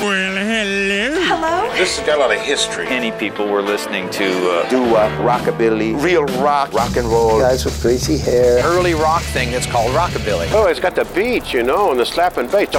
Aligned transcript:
Well, 0.00 0.36
hello. 0.36 1.20
Hello? 1.22 1.72
This 1.74 1.96
has 1.96 2.06
got 2.06 2.18
a 2.18 2.20
lot 2.20 2.34
of 2.34 2.40
history. 2.40 2.84
Many 2.86 3.12
people 3.12 3.46
were 3.46 3.62
listening 3.62 4.10
to 4.10 4.24
uh, 4.50 4.68
doo-wop, 4.68 5.10
rockabilly, 5.20 6.00
real 6.02 6.24
rock, 6.42 6.72
rock 6.72 6.96
and 6.96 7.06
roll. 7.06 7.38
Guys 7.38 7.64
with 7.64 7.80
crazy 7.80 8.18
hair. 8.18 8.62
Early 8.64 8.94
rock 8.94 9.22
thing 9.22 9.50
that's 9.52 9.66
called 9.66 9.92
rockabilly. 9.92 10.48
Oh, 10.52 10.66
it's 10.66 10.80
got 10.80 10.94
the 10.96 11.04
beat, 11.14 11.52
you 11.52 11.62
know, 11.62 11.90
and 11.92 12.00
the 12.00 12.04
slapping 12.04 12.48
bass. 12.48 12.70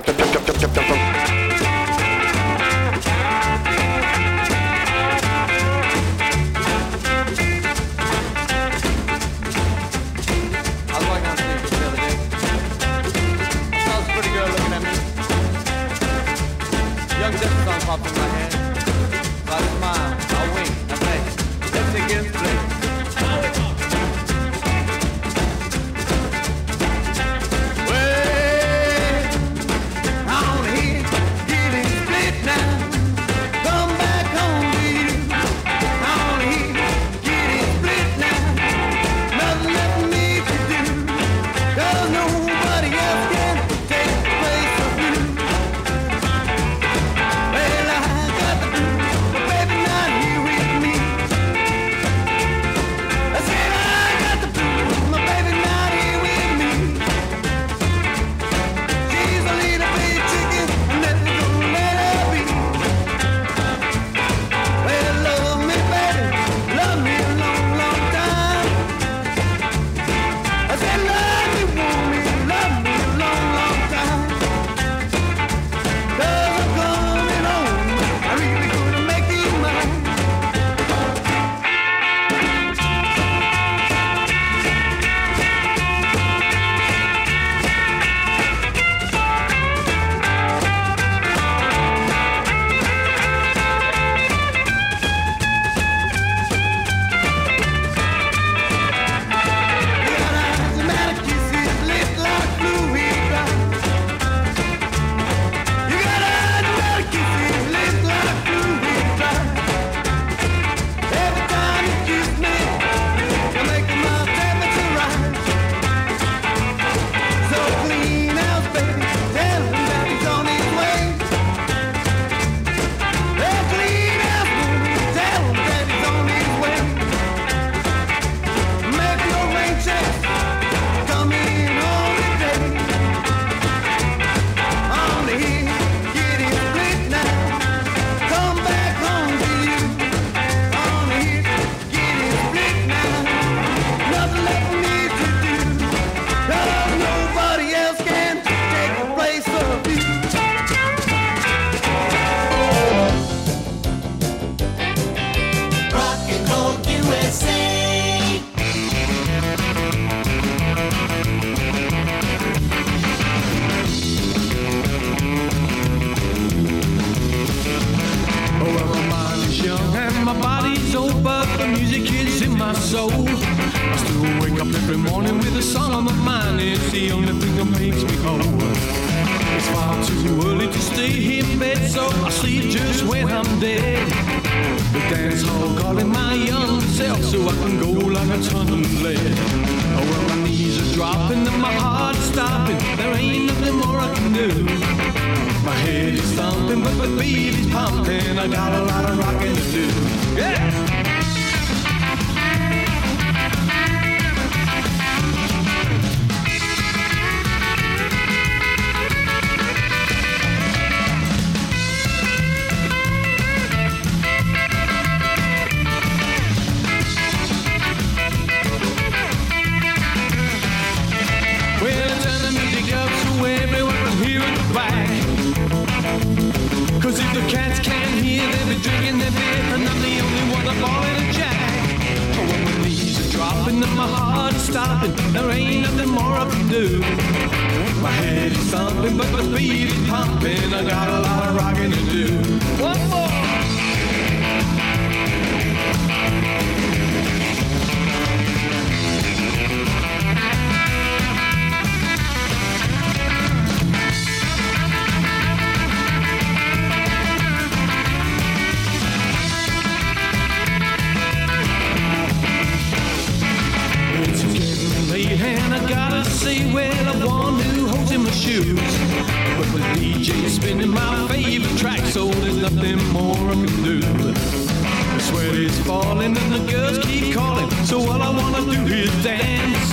nothing 272.69 272.97
more 273.13 273.38
I 273.51 273.53
can 273.53 273.83
do. 273.83 274.00
The 274.00 275.19
sweat 275.19 275.53
is 275.53 275.77
falling 275.85 276.35
and 276.35 276.51
the 276.51 276.71
girls 276.71 276.97
keep 277.06 277.35
calling, 277.35 277.69
so 277.85 278.00
all 278.00 278.21
I 278.21 278.31
wanna 278.39 278.62
do 278.73 278.81
is 278.91 279.12
dance. 279.23 279.91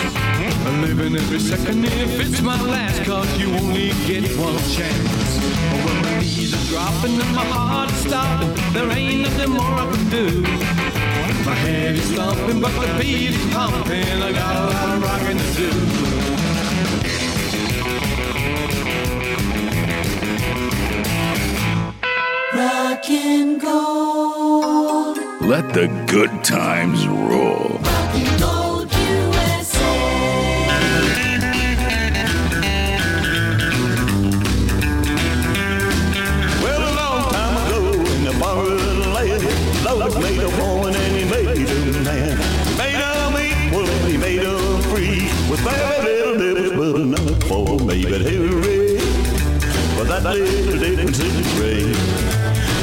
I'm 0.66 0.80
living 0.80 1.14
every 1.14 1.38
second 1.38 1.84
if 1.84 2.20
it's 2.24 2.40
my 2.40 2.58
last, 2.62 3.04
cause 3.04 3.30
you 3.38 3.48
only 3.62 3.88
get 4.06 4.24
one 4.38 4.56
chance. 4.76 5.32
When 5.84 5.96
my 6.02 6.20
knees 6.20 6.52
are 6.58 6.66
dropping 6.72 7.20
and 7.20 7.32
my 7.36 7.44
heart 7.44 7.90
is 7.90 7.98
stopping, 8.08 8.54
there 8.72 8.90
ain't 8.90 9.20
nothing 9.26 9.50
more 9.50 9.74
I 9.82 9.84
can 9.92 10.04
do. 10.08 10.26
My 11.44 11.56
head 11.66 11.94
is 11.96 12.10
thumping, 12.12 12.60
but 12.62 12.72
my 12.74 12.86
feet 12.98 13.32
is 13.32 13.54
pumping, 13.54 14.22
I 14.28 14.32
got 14.32 14.56
a 14.56 14.64
lot 14.72 14.96
of 14.96 15.02
rocking 15.02 15.38
to 15.38 15.50
do. 15.60 16.41
Rock 23.02 23.10
and 23.10 23.60
gold. 23.60 25.18
Let 25.40 25.74
the 25.74 25.88
good 26.06 26.44
times 26.44 27.04
roll. 27.08 27.80
Rock 27.82 28.14
and 28.14 28.40
gold 28.40 28.92
USA. 28.94 29.92
Well, 36.62 36.78
a 36.78 36.94
long 36.94 37.22
time 37.32 37.56
ago 37.66 37.80
in 37.90 38.22
the 38.22 38.36
borrowed 38.38 39.06
land, 39.16 39.42
Lord 39.84 40.14
made 40.22 40.38
a 40.38 40.48
woman 40.62 40.94
and 40.94 41.16
he 41.16 41.24
made 41.24 41.48
a 41.48 42.04
man. 42.04 42.38
Made 42.78 43.00
them 43.02 43.34
equal 43.42 43.88
and 43.90 44.08
he 44.12 44.16
made 44.16 44.42
them 44.42 44.80
free. 44.82 45.26
With 45.50 45.58
very 45.58 46.04
little 46.04 46.38
difference, 46.38 46.76
but 46.76 46.94
enough 47.00 47.42
for 47.48 47.84
me. 47.84 48.04
But 48.04 48.20
hooray, 48.20 48.98
for 49.96 50.04
that 50.04 50.22
little 50.22 50.78
difference 50.78 51.18
in 51.18 51.42
the 51.42 51.48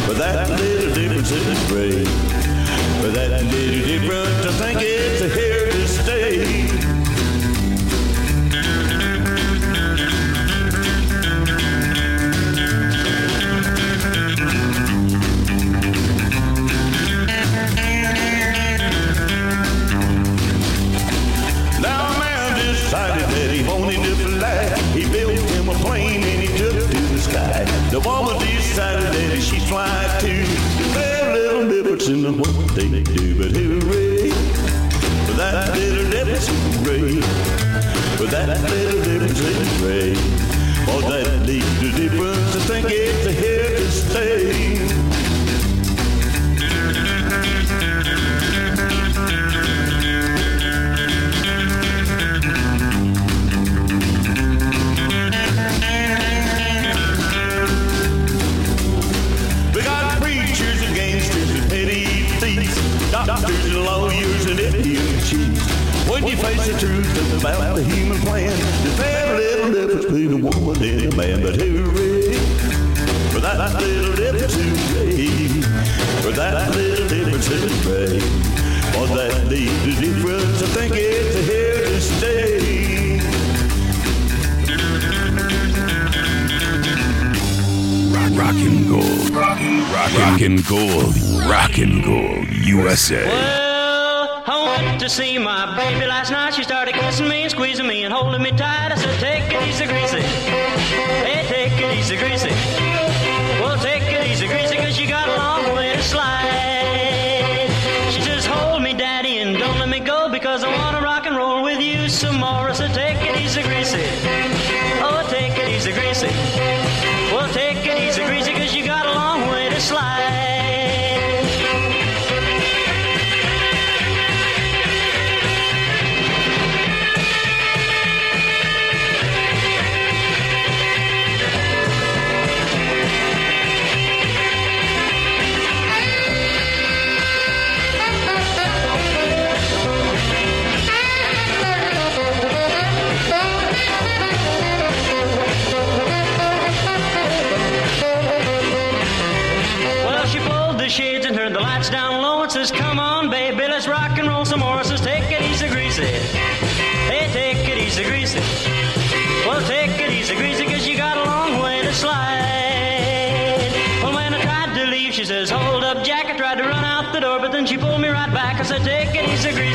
For 0.10 0.16
that 0.16 0.50
little 0.50 0.92
difference 0.96 1.30
the 1.30 1.66
grave. 1.68 2.08
For 3.00 3.10
that 3.10 3.44
little 3.44 3.86
difference, 3.86 4.44
I 4.44 4.52
think 4.58 4.80
it's 4.82 5.22
here 5.36 5.70
to 5.70 5.88
stay. 5.88 6.66
Now 21.80 22.10
I've 22.18 22.56
decided 28.40 29.09
in 32.10 32.24
the 32.24 32.32
what 32.32 32.76
they 32.76 32.90
do, 32.90 33.38
but 33.38 33.52
hooray 33.52 34.32
for 35.28 35.34
that 35.34 35.78
little 35.78 36.06
in 36.06 36.28
the. 36.28 37.22
For 38.18 38.26
that 38.26 38.50
little 38.64 39.12
in 39.12 39.20
the. 39.20 40.16
For 40.86 41.02
that 41.02 41.46
little 41.46 41.92
difference, 41.98 42.56
I 42.56 42.60
think 42.66 42.88
it's 42.90 43.26
here 43.40 43.78
to 43.78 43.92
stay. 43.92 45.29
Rock, 90.50 90.66
rock 90.66 90.66
and 90.66 90.66
gold. 90.66 91.48
Rockin' 91.48 92.02
Gold. 92.02 92.48
USA. 92.50 93.24
Well, 93.24 94.44
I 94.48 94.84
went 94.84 95.00
to 95.02 95.08
see 95.08 95.38
my 95.38 95.78
baby 95.78 96.08
last 96.08 96.32
night. 96.32 96.56
She 96.56 96.64
started 96.64 96.96
kissing 96.96 97.28
me 97.28 97.44
and 97.44 97.52
squeezing 97.52 97.86
me 97.86 98.04
and 98.04 98.12
holding 98.12 98.42
me 98.42 98.50
tight. 98.52 98.92
I 98.92 98.96
said, 98.96 99.20
Take 99.20 99.54
it 99.54 99.62
easy, 99.68 99.86
greasy. 99.86 100.22
Hey, 100.22 101.46
take 101.46 101.80
it 101.80 101.94
easy, 101.96 102.18
greasy. 102.18 102.50
Well, 103.62 103.78
take 103.78 104.02
it 104.02 104.26
easy, 104.26 104.48
greasy, 104.48 104.78
cause 104.78 105.00
you 105.00 105.08
got 105.08 105.29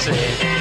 it 0.06 0.53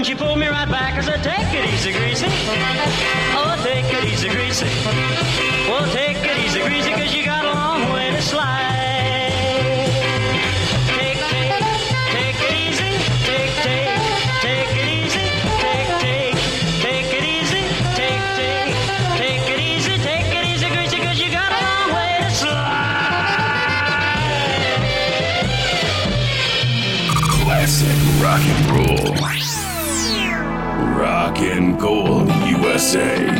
door, 0.00 0.04
she 0.04 0.14
pulled 0.14 0.38
me 0.38 0.46
right 0.46 0.68
back. 0.68 0.94
I 0.94 1.00
said, 1.00 1.22
Take 1.22 1.52
it 1.54 1.74
easy, 1.74 1.92
greasy. 1.92 2.26
Oh, 3.36 3.60
take 3.64 3.92
it 3.92 4.04
easy, 4.04 4.28
greasy. 4.28 4.66
Oh, 4.66 5.80
well, 5.80 5.99
And 31.42 31.78
gold. 31.80 32.28
USA. 32.50 33.39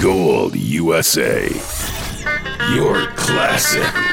Gold 0.00 0.54
USA. 0.54 1.48
Your 2.72 3.06
classic 3.16 4.07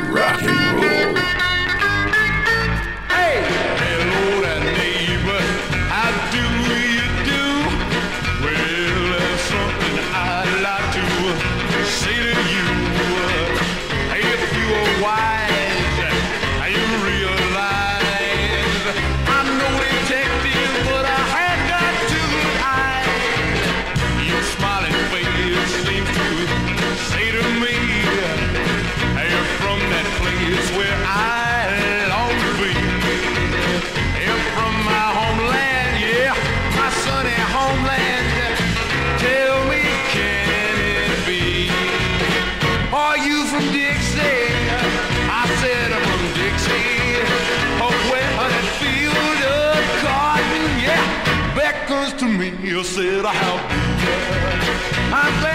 said, 52.86 53.26
How 53.26 53.34
help 53.34 53.62
you? 55.50 55.55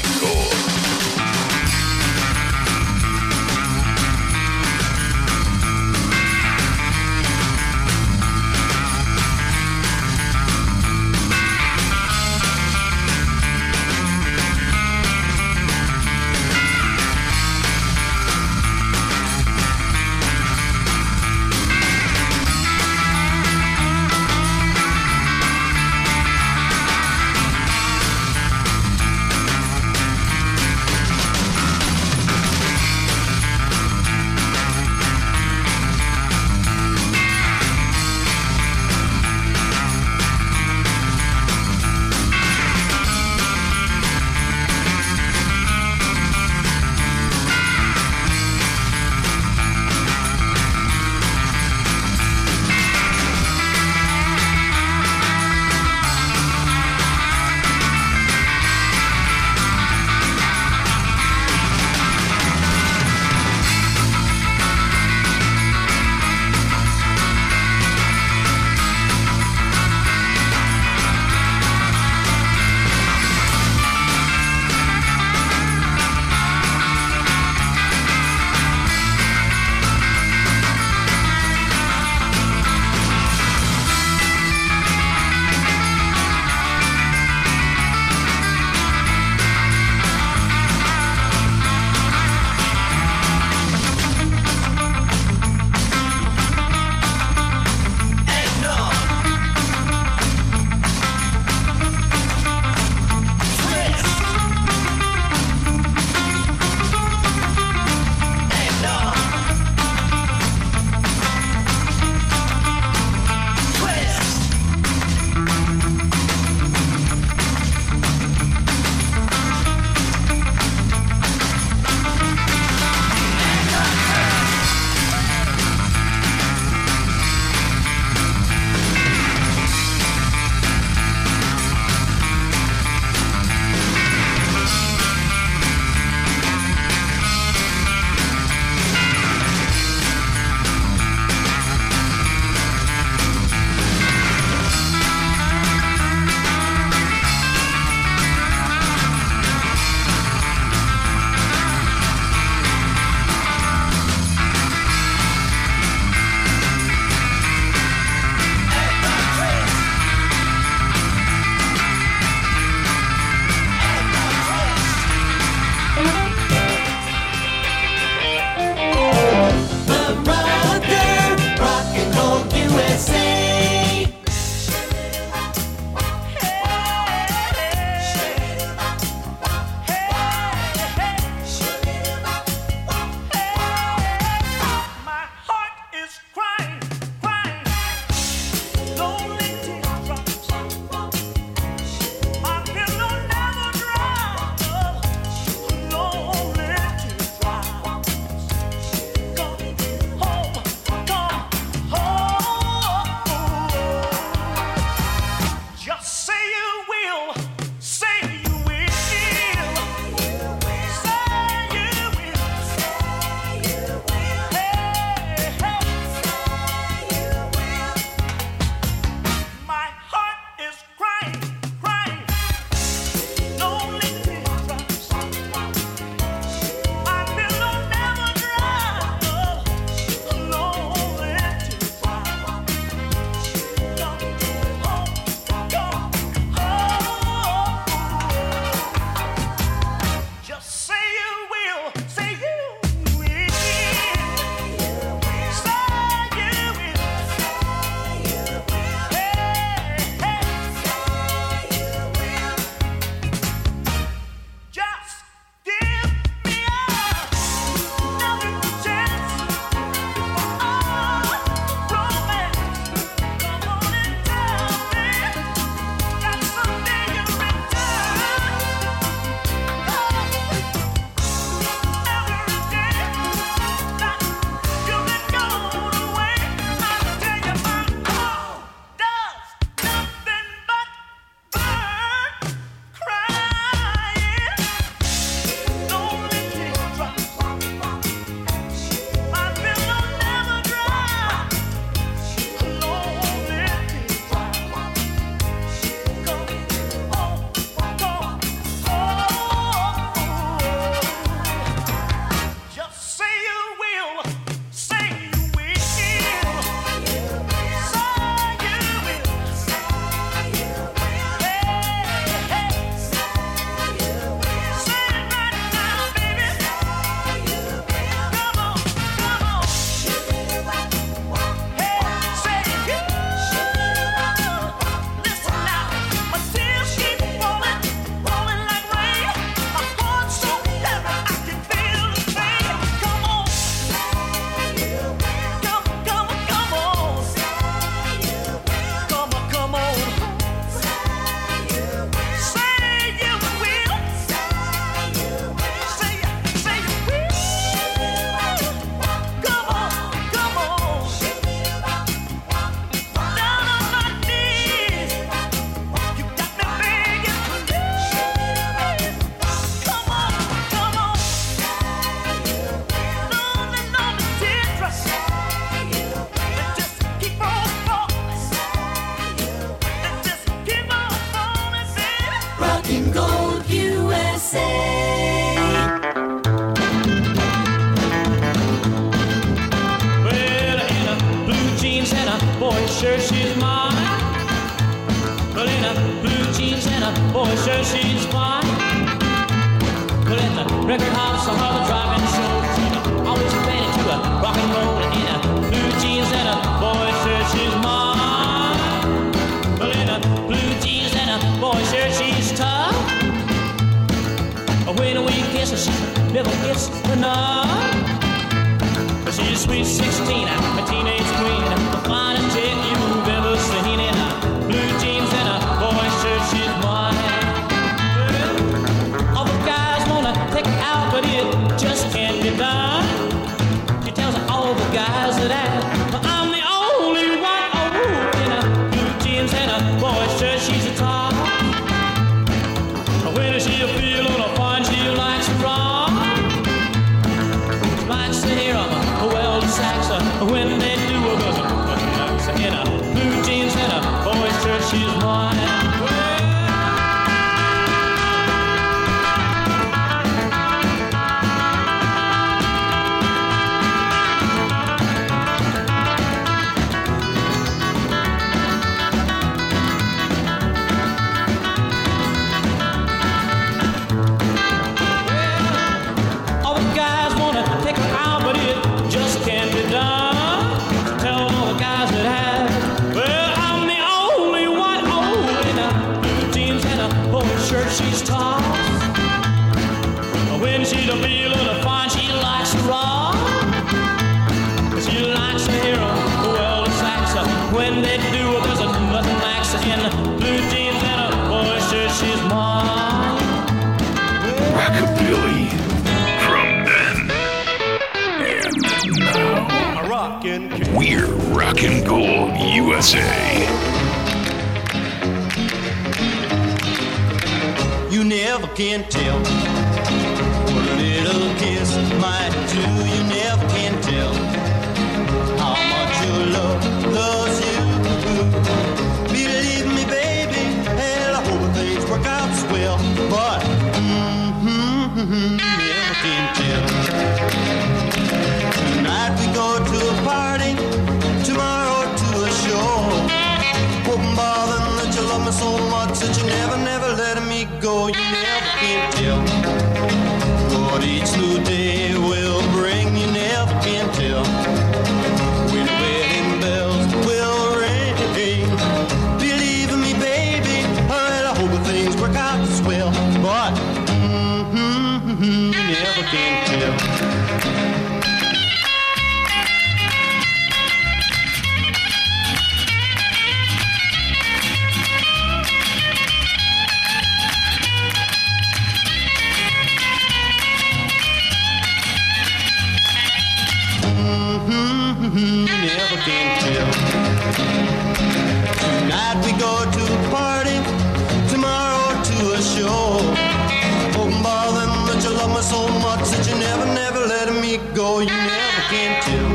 you 587.71 587.79
go, 587.95 588.19
you 588.19 588.25
never 588.25 588.81
can 588.89 589.21
tell. 589.23 589.49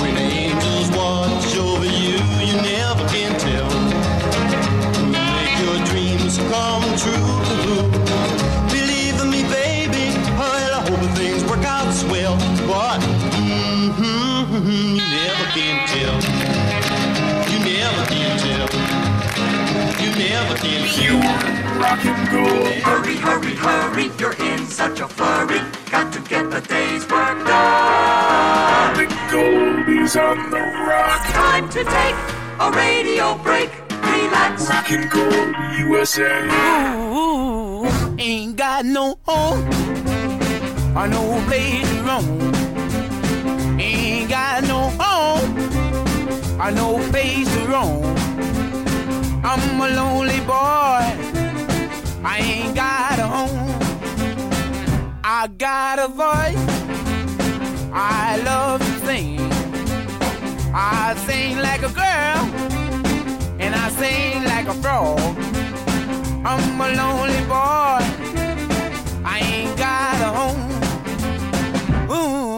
When 0.00 0.16
angels 0.16 0.88
watch 0.96 1.56
over 1.56 1.84
you, 1.84 2.14
you 2.46 2.54
never 2.62 3.04
can 3.08 3.34
tell. 3.40 3.68
Make 5.10 5.58
your 5.66 5.78
dreams 5.90 6.38
come 6.46 6.86
true. 7.02 7.82
Believe 8.70 9.20
in 9.20 9.30
me, 9.30 9.42
baby. 9.50 10.14
Well, 10.38 10.74
I 10.78 10.86
hope 10.86 11.10
things 11.16 11.42
work 11.50 11.64
out 11.64 11.92
swell. 11.92 12.36
But 12.70 13.00
mm-hmm, 13.34 14.94
you 14.94 15.06
never 15.10 15.46
can 15.58 15.88
tell. 15.90 16.16
You 17.50 17.58
never 17.66 18.02
can 18.14 18.38
tell. 18.46 18.68
You 20.02 20.10
never 20.14 20.54
can 20.62 20.86
tell. 20.86 21.02
You 21.02 21.18
rock 21.82 22.04
and 22.06 22.32
roll. 22.32 22.64
Hurry, 22.86 23.16
hurry, 23.16 23.54
hurry. 23.56 24.12
You're 24.20 24.34
in 24.34 24.64
such 24.66 25.00
a 25.00 25.08
flurry 25.08 25.85
got 25.96 26.12
to 26.12 26.20
get 26.28 26.50
the 26.50 26.60
day's 26.60 27.04
work 27.08 27.38
done. 27.46 28.96
The 28.98 29.06
Goldie's 29.32 30.14
on 30.14 30.50
the 30.50 30.62
rock. 30.88 31.22
It's 31.24 31.32
time 31.32 31.66
to 31.76 31.82
take 31.98 32.16
a 32.64 32.68
radio 32.82 33.26
break. 33.46 33.70
Relax. 34.10 34.68
Rockin' 34.68 35.08
Gold 35.08 35.50
USA. 35.78 36.34
Ooh, 37.16 37.86
ain't 38.18 38.56
got 38.56 38.84
no 38.84 39.18
home 39.24 39.64
I 41.02 41.06
know 41.12 41.28
place 41.48 41.88
to 41.92 41.98
roam. 42.08 42.54
Ain't 43.80 44.28
got 44.28 44.64
no 44.64 44.80
home 45.00 45.50
I 46.60 46.68
know 46.76 46.92
place 47.10 47.48
to 47.54 47.62
roam. 47.72 48.04
I'm 49.50 49.80
a 49.80 49.88
lonely 50.00 50.40
boy. 50.40 51.04
I 52.32 52.36
ain't 52.42 52.74
got 52.74 52.95
I 55.46 55.48
got 55.48 56.00
a 56.00 56.08
voice. 56.08 56.66
I 57.92 58.42
love 58.44 58.80
to 58.80 59.06
sing. 59.06 59.38
I 60.74 61.14
sing 61.24 61.58
like 61.58 61.82
a 61.82 61.92
girl, 62.02 62.40
and 63.60 63.72
I 63.72 63.88
sing 63.90 64.42
like 64.42 64.66
a 64.66 64.74
frog. 64.82 65.20
I'm 66.44 66.80
a 66.80 66.88
lonely 67.00 67.42
boy. 67.46 68.02
I 69.24 69.38
ain't 69.44 69.78
got 69.78 70.20
a 70.20 70.30
home. 70.36 70.72
Ooh. 72.10 72.55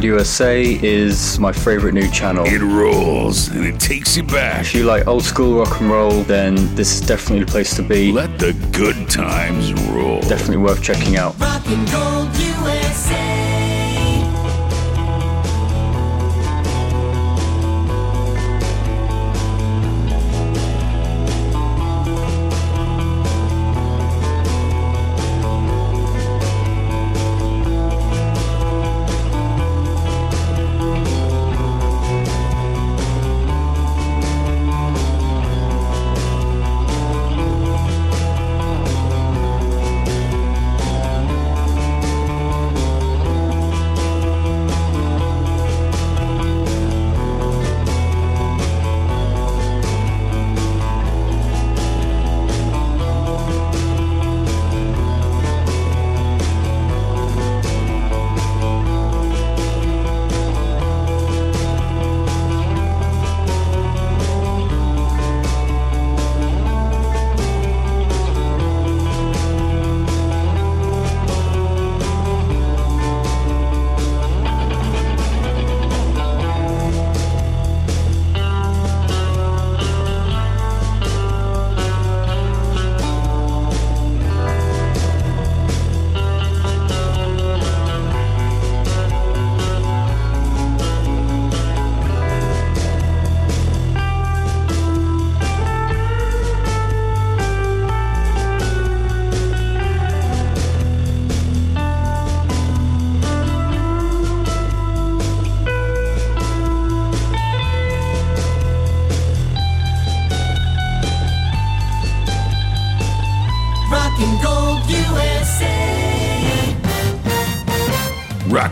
Rockin' 0.00 0.12
Gold 0.12 0.24
USA 0.24 0.78
is 0.82 1.38
my 1.38 1.52
favorite 1.52 1.92
new 1.92 2.10
channel. 2.10 2.46
It 2.46 2.62
rolls 2.62 3.48
and 3.48 3.66
it 3.66 3.78
takes 3.78 4.16
you 4.16 4.22
back. 4.22 4.62
If 4.62 4.74
you 4.74 4.84
like 4.84 5.06
old 5.06 5.24
school 5.24 5.58
rock 5.58 5.78
and 5.78 5.90
roll, 5.90 6.22
then 6.22 6.54
this 6.74 6.94
is 6.94 7.00
definitely 7.02 7.44
the 7.44 7.50
place 7.50 7.76
to 7.76 7.82
be. 7.82 8.10
Let 8.10 8.38
the 8.38 8.54
good 8.72 9.10
times 9.10 9.74
roll. 9.90 10.22
Definitely 10.22 10.56
worth 10.56 10.82
checking 10.82 11.18
out. 11.18 11.38
Rockin' 11.38 11.84
Gold 11.84 12.34
USA. 12.38 12.49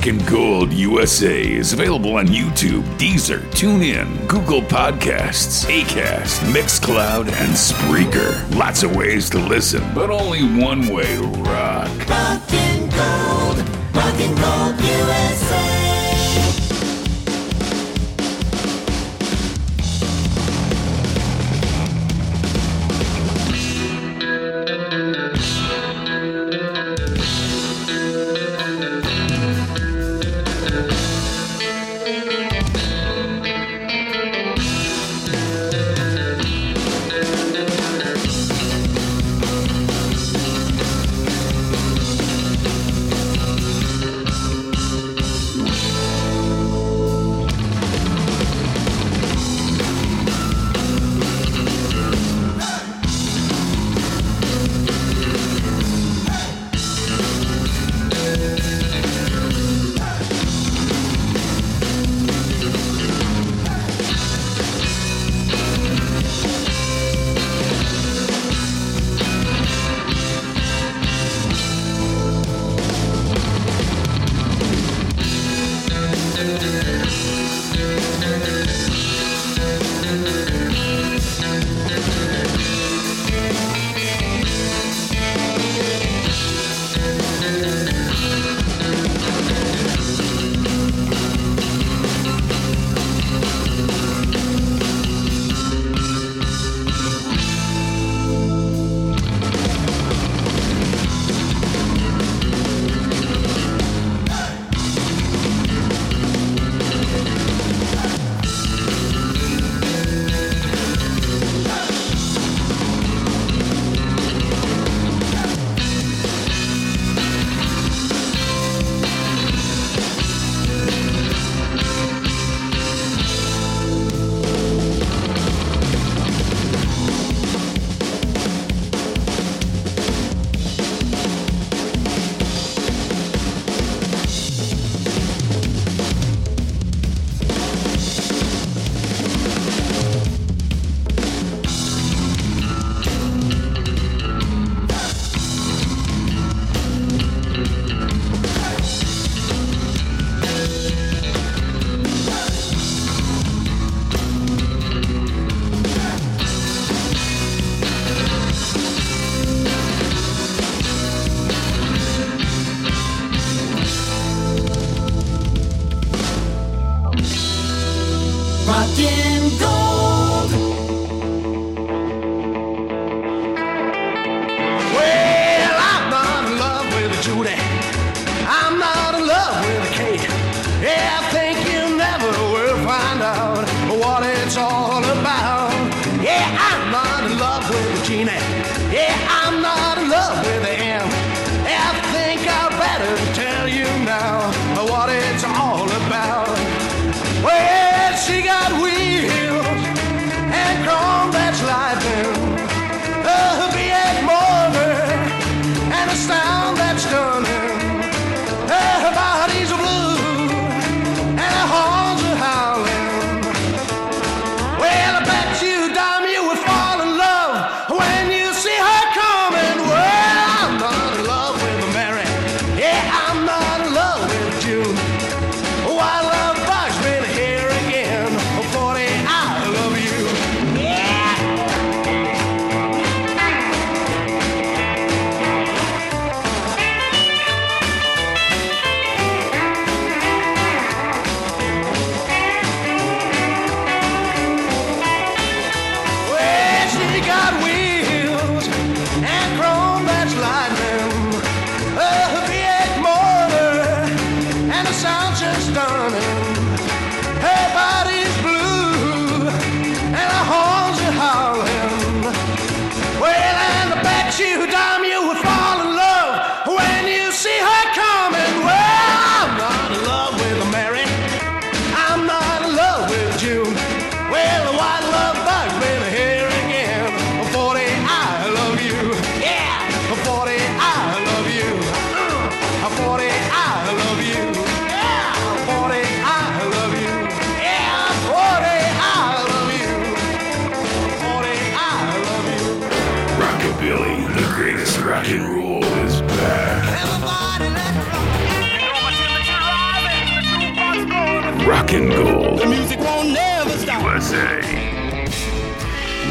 Rockin' 0.08 0.26
Gold 0.26 0.72
USA 0.72 1.42
is 1.42 1.74
available 1.74 2.16
on 2.16 2.28
YouTube, 2.28 2.82
Deezer, 2.96 3.40
TuneIn, 3.50 4.26
Google 4.26 4.62
Podcasts, 4.62 5.66
Acast, 5.66 6.40
Mixcloud, 6.50 7.26
and 7.26 7.52
Spreaker. 7.52 8.56
Lots 8.56 8.82
of 8.82 8.96
ways 8.96 9.28
to 9.28 9.38
listen, 9.38 9.82
but 9.94 10.08
only 10.08 10.44
one 10.58 10.88
way 10.88 11.04
to 11.04 11.26
rock. 11.42 11.90
Rockin' 12.08 12.88
Gold. 12.88 13.68
Rockin' 13.92 14.34
Gold 14.34 14.80
USA. 14.80 15.77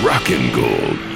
Rockin' 0.07 0.53
Gold 0.53 1.06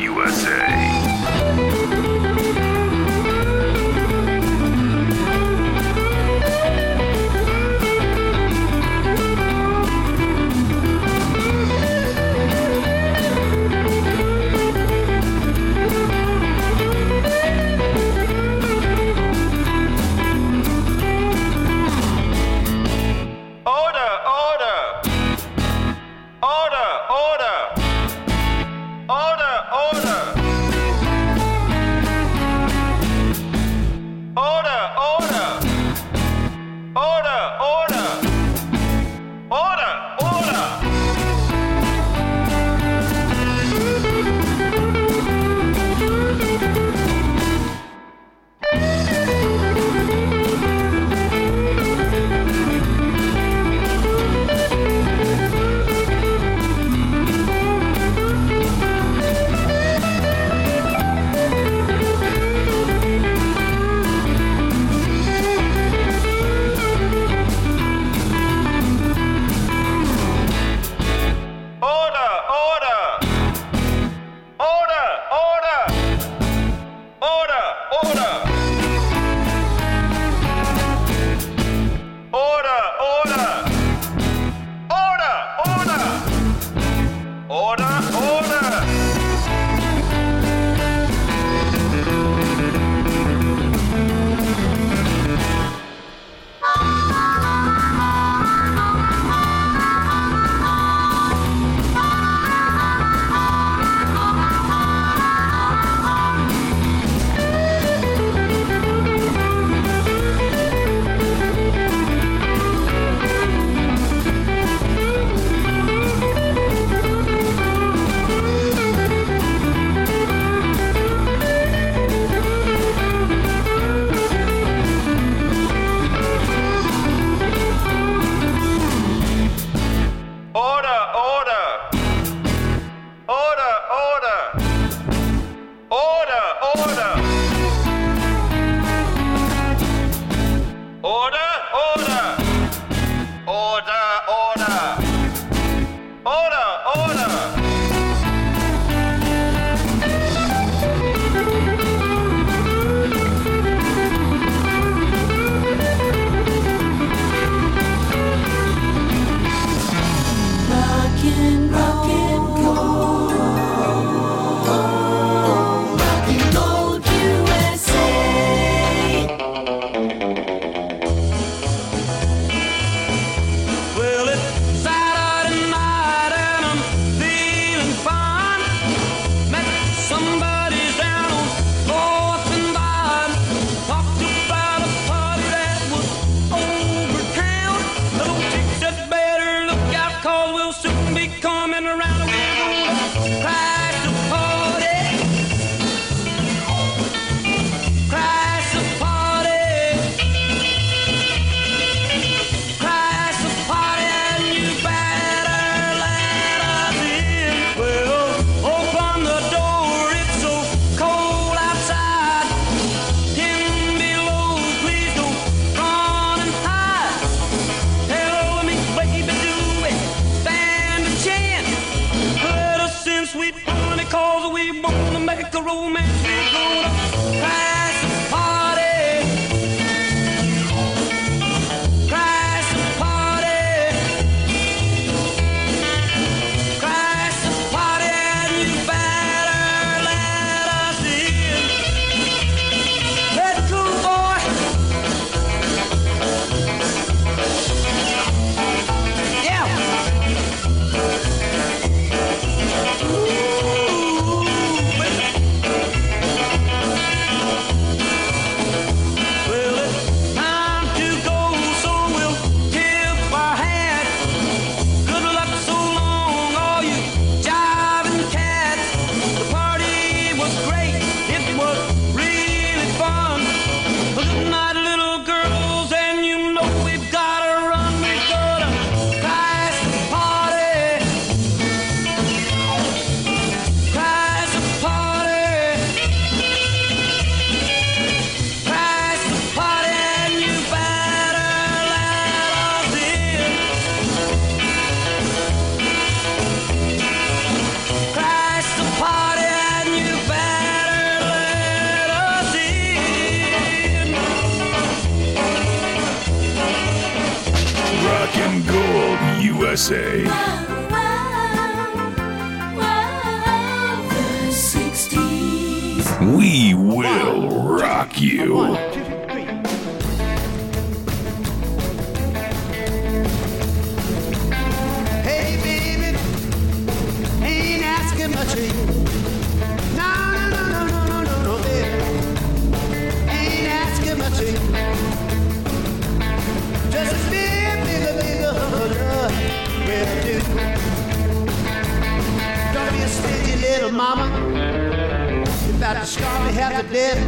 Starve 346.04 346.48
me 346.48 346.54
half 346.54 346.82
to 346.82 346.88
death. 346.92 347.20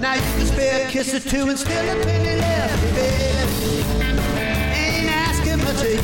Now 0.00 0.14
you 0.14 0.20
can 0.20 0.46
spare 0.46 0.86
a 0.86 0.90
kiss 0.90 1.14
or 1.14 1.20
two 1.20 1.48
and 1.48 1.58
still 1.58 2.00
a 2.00 2.04
penny 2.04 2.40
left, 2.40 2.94
baby 2.94 3.24
ain't 5.04 5.10
asking 5.10 5.58
much 5.58 5.80
of 5.82 5.90
you. 5.90 6.00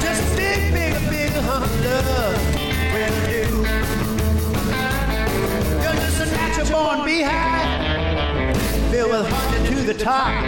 Just 0.00 0.22
a 0.22 0.36
big, 0.36 0.72
big, 0.72 0.94
big 1.10 1.30
hunk 1.44 1.64
of 1.64 1.84
love 1.84 2.36
will 2.94 3.16
do. 3.28 3.42
You're 5.82 5.98
just 6.04 6.20
a 6.20 6.26
natural 6.26 6.68
born 6.70 7.04
beehive, 7.04 8.56
filled 8.90 9.10
with 9.10 9.26
honey 9.28 9.60
to 9.68 9.76
the 9.82 9.94
top. 9.94 10.42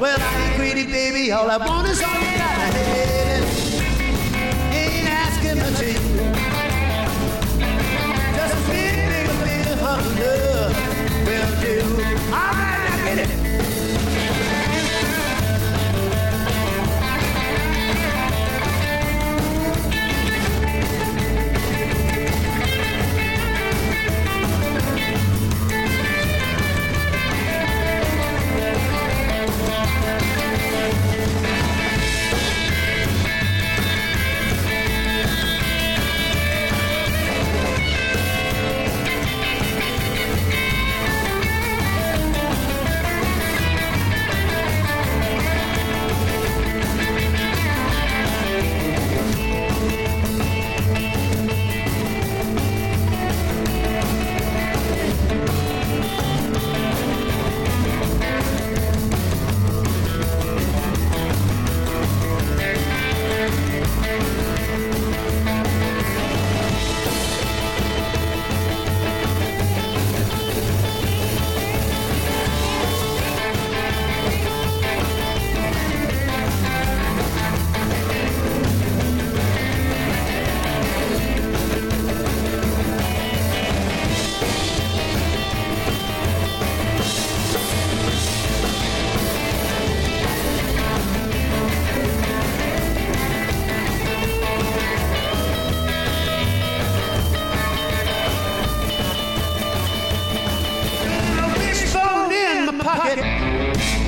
Well, 0.00 0.18
I 0.20 0.22
ain't 0.42 0.56
greedy, 0.56 0.86
baby. 0.86 1.32
All 1.32 1.50
I 1.50 1.56
want 1.56 1.88
is 1.88 2.02
all 2.02 2.14
you 2.14 2.38
got. 2.38 2.74
Hey, 2.74 3.25
right, 11.78 12.16
now 31.42 31.65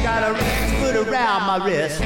Got 0.02 0.28
a 0.28 0.32
red 0.32 0.70
foot 0.80 0.96
around 0.96 1.46
my 1.46 1.64
wrist. 1.64 2.00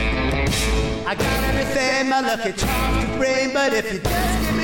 I 1.07 1.14
got 1.14 1.45
everything 1.45 2.09
my 2.09 2.20
lucky 2.20 2.53
charms 2.53 3.05
to 3.05 3.16
bring, 3.16 3.53
but 3.53 3.73
if 3.73 3.93
you 3.93 3.99
just 3.99 4.47
give 4.47 4.57
me 4.57 4.62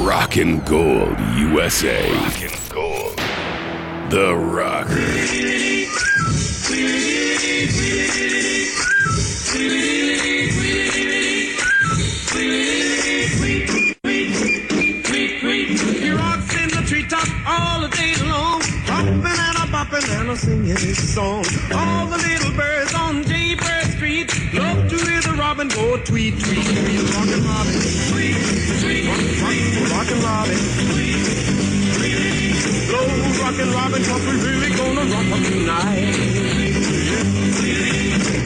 Rockin' 0.00 0.60
Gold 0.60 1.18
USA. 1.36 2.10
Rockin' 2.10 2.58
Gold. 2.70 3.16
The 4.10 4.34
Rockers. 4.34 5.30
He 5.30 5.84
rocks 16.10 16.56
in 16.56 16.70
the 16.70 16.82
treetop 16.86 17.28
all 17.46 17.82
the 17.82 17.88
day 17.88 18.14
long. 18.24 18.62
Hopping 18.86 19.22
and 19.22 19.56
a 19.56 19.66
bopping 19.70 20.08
and 20.20 20.30
a 20.30 20.36
singing 20.36 20.68
his 20.68 21.14
song. 21.14 21.44
All 21.74 22.06
the 22.06 22.16
little 22.16 22.52
birds 22.56 22.94
on 22.94 23.22
Jaybird 23.24 23.84
Street 23.96 24.32
love 24.54 24.88
to 24.88 24.96
hear 24.96 24.98
the 24.98 24.99
robin 25.60 25.76
go 25.76 25.96
tweet, 26.04 26.40
tweet, 26.40 26.64
tweet. 26.64 27.00
Rockin' 27.12 27.44
Robin, 27.44 27.76
tweet, 28.10 28.36
tweet, 28.80 29.04
rock, 29.04 29.92
rockin' 29.92 30.20
Robin, 30.22 30.58
tweet, 30.88 31.20
tweet. 31.96 32.54
Slow 32.88 33.04
rockin' 33.44 33.70
Robin, 33.72 34.02
cause 34.04 34.24
we 34.26 34.34
really 34.40 34.70
gonna 34.74 35.04
rock 35.12 35.28
'em 35.32 35.42
tonight. 35.44 36.16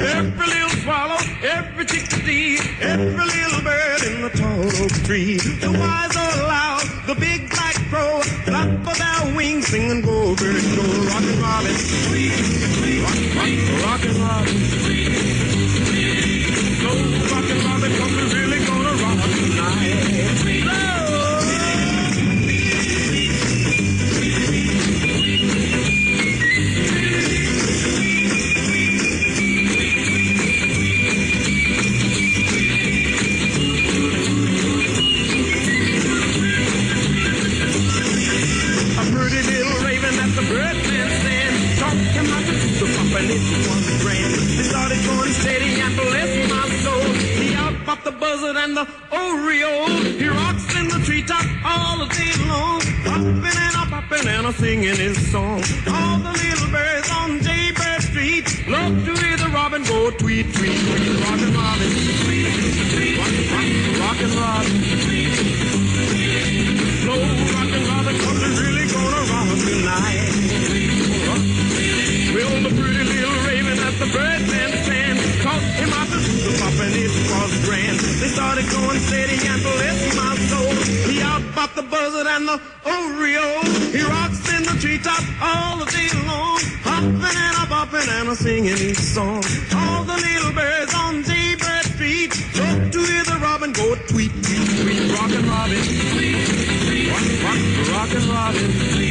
Every 0.00 0.46
little 0.46 0.70
swallow, 0.82 1.20
every 1.42 1.84
chickadee, 1.84 2.58
every 2.80 3.26
little 3.26 3.62
bird 3.62 4.02
in 4.02 4.22
the 4.22 4.30
tall 4.30 4.66
oak 4.82 4.92
tree. 5.04 5.36
The 5.36 5.70
wise 5.70 6.16
or 6.16 6.34
loud, 6.50 6.82
the 7.06 7.14
big 7.14 7.48
black 7.50 7.76
crow, 7.90 8.22
flap 8.44 8.86
of 8.90 8.98
their 8.98 9.36
wings, 9.36 9.68
sing 9.68 9.90
and 9.90 10.02
go, 10.02 10.34
bird, 10.34 10.62
go, 10.74 10.82
rockin' 11.10 11.40
robin, 11.40 11.76
rock, 13.04 13.18
rock, 13.38 13.54
rockin' 13.84 14.20
robin, 14.20 14.58
slow 14.82 15.03
buzzard 48.44 48.62
and 48.62 48.76
the 48.76 48.84
Oreo. 49.10 50.18
He 50.18 50.28
rocks 50.28 50.76
in 50.76 50.88
the 50.88 51.00
treetop 51.04 51.44
all 51.64 52.06
day 52.06 52.32
long. 52.48 52.80
Popping 53.04 53.58
and 53.64 53.76
a 53.76 53.84
popping 53.88 54.28
and 54.28 54.46
a 54.46 54.52
singing 54.52 54.96
his 54.96 55.16
song. 55.30 55.62
All 55.88 56.18
the 56.18 56.32
little 56.32 56.70
birds 56.70 57.10
on 57.10 57.40
Jaybird 57.40 58.02
Street 58.02 58.68
love 58.68 59.04
to 59.04 59.12
hear 59.22 59.36
the 59.36 59.50
robin 59.54 59.82
go 59.84 60.10
tweet, 60.10 60.52
tweet, 60.54 60.76
tweet. 60.76 61.20
Rockin' 61.24 61.54
Robin, 61.54 61.93
and 82.36 82.48
the 82.48 82.60
Oreo. 82.84 83.46
He 83.94 84.02
rocks 84.02 84.42
in 84.52 84.62
the 84.64 84.76
treetop 84.80 85.22
all 85.40 85.78
the 85.78 85.86
day 85.86 86.10
long, 86.26 86.58
hopping 86.82 87.36
and 87.46 87.56
a 87.62 87.64
bopping 87.70 88.08
and 88.18 88.28
a 88.28 88.34
singing 88.34 88.76
his 88.76 88.98
song. 89.14 89.42
All 89.74 90.02
the 90.02 90.16
little 90.16 90.52
birds 90.52 90.92
on 90.94 91.22
Jaybird 91.22 91.84
Street 91.94 92.32
love 92.58 92.90
to 92.90 92.98
hear 92.98 93.24
the 93.24 93.38
robin 93.40 93.72
go 93.72 93.94
tweet, 94.10 94.32
tweet, 94.42 94.66
tweet, 94.82 95.12
rockin' 95.14 95.48
robin, 95.48 95.82
tweet, 96.10 96.46
tweet, 96.86 97.08
rock, 97.10 97.26
rock, 97.44 97.60
rockin' 97.92 98.28
robin, 98.28 98.70
tweet. 98.90 99.03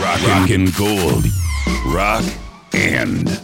Rock, 0.00 0.22
rockin' 0.26 0.70
gold. 0.76 1.24
Rock 1.86 2.24
and 2.72 3.40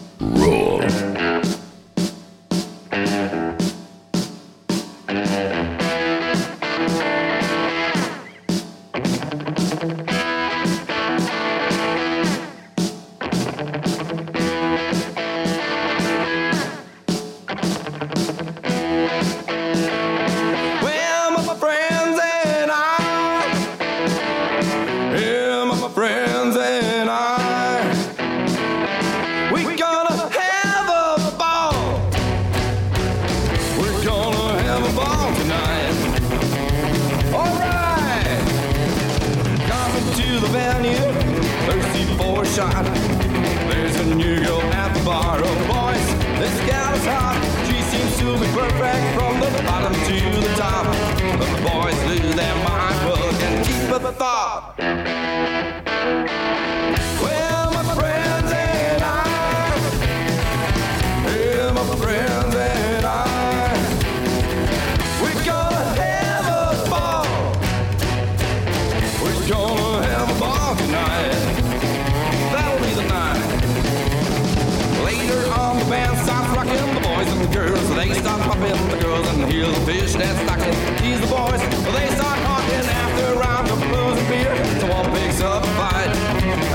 they 78.08 78.14
start 78.20 78.40
popping. 78.42 78.88
The 78.90 78.98
girls 79.02 79.26
and 79.28 79.50
hear 79.50 79.66
the 79.66 79.80
fish 79.86 80.12
that's 80.14 80.38
stocking. 80.42 80.74
Tease 80.98 81.20
the 81.20 81.26
boys, 81.26 81.60
they 81.94 82.08
start 82.14 82.38
talking 82.48 82.84
after 83.02 83.24
a 83.32 83.36
round 83.36 83.68
of 83.70 83.78
booze 83.80 84.18
and 84.18 84.28
beer. 84.28 84.80
Someone 84.80 85.10
picks 85.14 85.40
up 85.40 85.62
a 85.64 85.66
fight, 85.78 86.10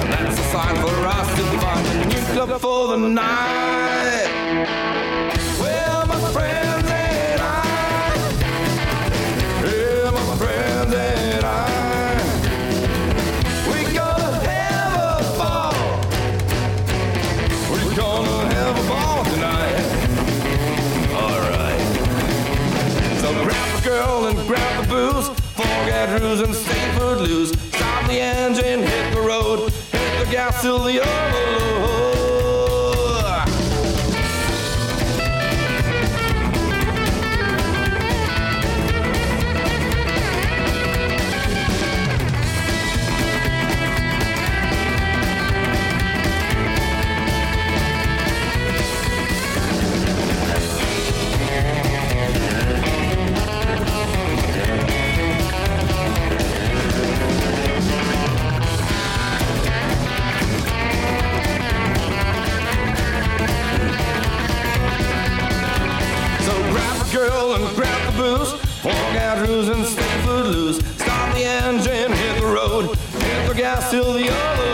and 0.01 0.13
that's 0.13 0.39
a 0.39 0.43
sign 0.51 0.75
for 0.83 0.95
us 1.17 1.27
to 1.37 1.43
find 1.59 1.87
a 1.87 2.05
new 2.05 2.23
club 2.33 2.61
for 2.61 2.87
the 2.87 2.97
night. 2.97 3.68
Rules 26.21 26.41
and 26.41 26.53
stay 26.53 26.91
footloose. 26.97 27.51
Stop 27.71 28.07
the 28.07 28.19
engine, 28.19 28.83
hit 28.83 29.13
the 29.13 29.21
road. 29.21 29.71
Hit 29.91 30.25
the 30.25 30.29
gas 30.29 30.61
till 30.61 30.79
the 30.79 30.99
overload. 30.99 31.78
Walk 68.89 69.15
out 69.17 69.47
rules 69.47 69.67
and 69.69 69.85
stay 69.85 70.21
footloose. 70.23 70.79
Stop 70.97 71.35
the 71.35 71.43
engine, 71.43 72.11
hit 72.11 72.41
the 72.41 72.47
road, 72.47 72.95
hit 72.95 73.47
the 73.47 73.53
gas 73.55 73.91
till 73.91 74.13
the 74.13 74.27
other. 74.29 74.68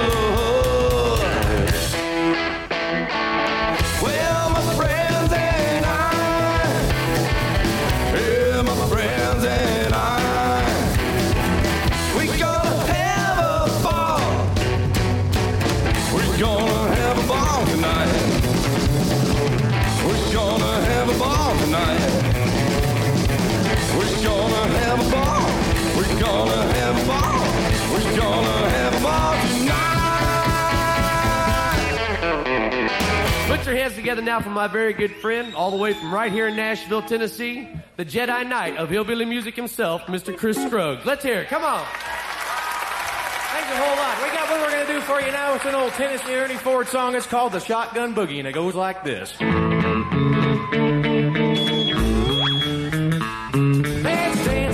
Put 33.66 33.72
your 33.72 33.82
hands 33.82 33.96
together 33.96 34.22
now 34.22 34.40
for 34.42 34.52
my 34.52 34.68
very 34.68 34.94
good 34.94 35.16
friend, 35.16 35.56
all 35.56 35.72
the 35.72 35.78
way 35.78 35.94
from 35.94 36.14
right 36.14 36.32
here 36.32 36.46
in 36.46 36.56
Nashville, 36.56 37.02
Tennessee, 37.02 37.68
the 37.98 38.06
Jedi 38.06 38.48
Knight 38.48 38.78
of 38.78 38.92
hillbilly 38.92 39.26
music 39.26 39.56
himself, 39.56 40.04
Mr. 40.04 40.38
Chris 40.38 40.56
Scruggs. 40.56 41.04
Let's 41.04 41.24
hear 41.24 41.40
it. 41.40 41.48
Come 41.48 41.64
on. 41.64 41.84
Thanks 41.84 43.72
a 43.72 43.76
whole 43.76 43.98
lot. 43.98 44.22
We 44.22 44.30
got 44.38 44.52
what 44.52 44.62
we're 44.62 44.70
going 44.70 44.86
to 44.86 44.94
do 44.94 45.02
for 45.02 45.20
you 45.20 45.32
now. 45.32 45.56
It's 45.56 45.66
an 45.66 45.74
old 45.74 45.94
Tennessee 45.94 46.36
Ernie 46.36 46.54
Ford 46.54 46.88
song. 46.90 47.16
It's 47.16 47.26
called 47.26 47.54
The 47.54 47.60
Shotgun 47.60 48.14
Boogie, 48.14 48.38
and 48.38 48.48
it 48.48 48.54
goes 48.54 48.76
like 48.76 49.04
this. 49.04 49.34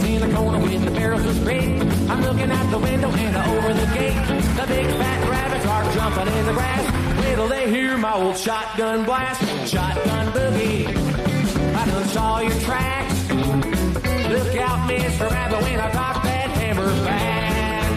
In 0.04 0.20
the 0.20 0.36
corner 0.36 0.60
with 0.60 0.84
the 0.84 0.92
barrels 0.92 1.26
of. 1.26 1.48
I'm 1.48 2.22
looking 2.24 2.52
out 2.52 2.70
the 2.70 2.78
window 2.78 3.10
and 3.10 3.36
over 3.38 3.74
the 3.74 3.86
gate. 3.96 4.28
The 4.58 4.68
big 4.68 4.86
fat 4.86 5.30
rabbits 5.30 5.66
are 5.66 5.94
jumping 5.94 6.28
in 6.36 6.46
the 6.46 6.52
grass. 6.52 7.11
Till 7.42 7.50
they 7.50 7.72
hear 7.72 7.98
my 7.98 8.14
old 8.14 8.38
shotgun 8.38 9.04
blast. 9.04 9.42
Shotgun 9.68 10.32
boogie. 10.32 10.86
I 11.76 11.86
done 11.88 12.08
saw 12.10 12.40
your 12.40 12.60
tracks. 12.60 13.30
Look 14.30 14.56
out, 14.58 14.88
Mr. 14.88 15.28
Rabbit, 15.28 15.64
when 15.64 15.80
I 15.80 15.90
cock 15.90 16.22
that 16.22 16.52
hammer 16.52 16.86
back. 17.04 17.90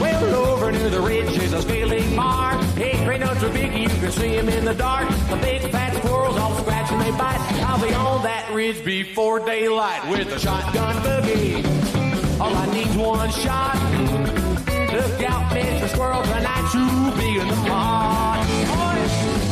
Well, 0.00 0.34
over 0.34 0.72
near 0.72 0.90
the 0.90 1.00
ridge 1.00 1.38
is 1.38 1.52
a 1.52 1.62
scaling 1.62 2.16
mark. 2.16 2.60
Hey, 2.74 3.04
great 3.04 3.20
notes 3.20 3.44
are 3.44 3.50
big, 3.50 3.72
you 3.72 3.86
can 3.86 4.10
see 4.10 4.30
see 4.30 4.36
'em 4.36 4.48
in 4.48 4.64
the 4.64 4.74
dark. 4.74 5.08
The 5.30 5.36
big 5.36 5.70
fat 5.70 5.94
squirrels 5.98 6.36
all 6.38 6.56
scratch 6.58 6.90
and 6.90 7.00
they 7.00 7.12
bite. 7.12 7.38
I'll 7.68 7.80
be 7.80 7.94
on 7.94 8.24
that 8.24 8.52
ridge 8.52 8.84
before 8.84 9.38
daylight 9.38 10.08
with 10.10 10.32
a 10.32 10.40
shotgun 10.40 10.96
boogie. 11.04 11.62
All 12.40 12.52
I 12.52 12.66
need's 12.74 12.96
one 12.96 13.30
shot. 13.30 13.76
Look 14.92 15.22
out, 15.22 15.52
Mr. 15.52 15.67
Tonight 16.48 16.72
you'll 16.72 17.16
be 17.18 17.38
in 17.40 17.48
the. 17.48 17.54
Well, 17.68 19.47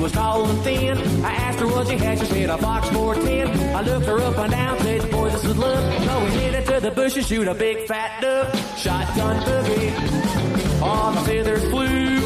was 0.00 0.12
tall 0.12 0.48
and 0.48 0.62
thin. 0.62 0.96
I 1.24 1.32
asked 1.32 1.58
her 1.60 1.66
what 1.66 1.86
she 1.86 1.96
had, 1.96 2.18
she 2.18 2.24
said 2.24 2.50
a 2.50 2.58
Fox 2.58 2.88
410. 2.88 3.76
I 3.76 3.82
looked 3.82 4.06
her 4.06 4.18
up 4.20 4.38
and 4.38 4.50
down, 4.50 4.78
said, 4.78 5.10
boy, 5.10 5.30
this 5.30 5.44
is 5.44 5.56
luck. 5.56 6.02
So 6.02 6.24
we 6.24 6.30
headed 6.30 6.66
to 6.66 6.80
the 6.80 6.90
bush 6.90 7.16
and 7.16 7.26
shoot 7.26 7.46
a 7.48 7.54
big 7.54 7.86
fat 7.86 8.20
duck. 8.20 8.54
Shotgun 8.76 9.36
boogie, 9.44 10.82
all 10.82 11.12
the 11.12 11.20
feathers 11.20 11.64
flew. 11.70 12.20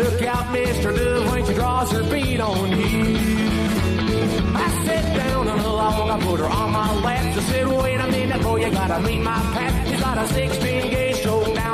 Look 0.00 0.22
out, 0.22 0.46
Mr. 0.54 0.94
Dove, 0.96 1.32
when 1.32 1.46
she 1.46 1.54
draws 1.54 1.90
her 1.92 2.04
feet 2.04 2.40
on 2.40 2.70
you. 2.70 3.16
I 4.54 4.84
sat 4.84 5.16
down 5.16 5.48
on 5.48 5.58
a 5.58 5.72
log, 5.72 6.10
I 6.10 6.24
put 6.24 6.40
her 6.40 6.46
on 6.46 6.72
my 6.72 6.94
lap. 7.00 7.34
She 7.34 7.40
said, 7.40 7.68
wait 7.68 8.00
a 8.00 8.06
minute, 8.08 8.42
boy, 8.42 8.64
you 8.64 8.70
gotta 8.70 9.00
meet 9.00 9.22
my 9.22 9.40
pap. 9.54 9.86
He's 9.86 10.00
got 10.00 10.18
a 10.18 10.28
16 10.28 10.90
gauge, 10.90 11.09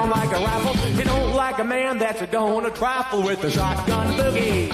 down 0.07 0.19
like 0.19 0.39
a 0.39 0.45
rifle. 0.45 0.91
You 0.91 1.05
don't 1.05 1.35
like 1.35 1.59
a 1.59 1.65
man 1.65 1.99
that's 1.99 2.21
a 2.21 2.27
gonna 2.27 2.71
trifle 2.71 3.23
with 3.23 3.43
a 3.45 3.51
shotgun 3.51 4.13
boogie. 4.15 4.69